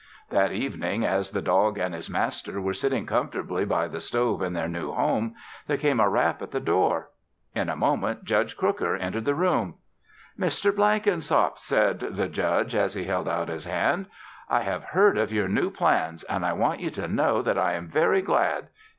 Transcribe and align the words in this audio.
That 0.31 0.51
evening, 0.51 1.05
as 1.05 1.29
the 1.29 1.43
dog 1.43 1.77
and 1.77 1.93
his 1.93 2.09
master 2.09 2.59
were 2.59 2.73
sitting 2.73 3.05
comfortably 3.05 3.65
by 3.65 3.87
the 3.87 3.99
stove 4.01 4.41
in 4.41 4.53
their 4.53 4.67
new 4.67 4.91
home, 4.91 5.35
there 5.67 5.77
came 5.77 5.99
a 5.99 6.09
rap 6.09 6.41
at 6.41 6.49
the 6.49 6.59
door. 6.59 7.11
In 7.53 7.69
a 7.69 7.75
moment, 7.75 8.23
Judge 8.23 8.57
Crooker 8.57 8.95
entered 8.95 9.25
the 9.25 9.35
room. 9.35 9.75
"Mr. 10.39 10.75
Blenkinsop," 10.75 11.59
said 11.59 11.99
the 11.99 12.27
Judge 12.29 12.73
as 12.73 12.95
he 12.95 13.03
held 13.03 13.29
out 13.29 13.47
his 13.47 13.65
hand, 13.65 14.07
"I 14.49 14.61
have 14.61 14.85
heard 14.85 15.19
of 15.19 15.31
your 15.31 15.47
new 15.47 15.69
plans 15.69 16.23
and 16.23 16.43
I 16.43 16.53
want 16.53 16.79
you 16.79 16.89
to 16.89 17.07
know 17.07 17.43
that 17.43 17.59
I 17.59 17.73
am 17.73 17.87
very 17.87 18.23
glad. 18.23 18.69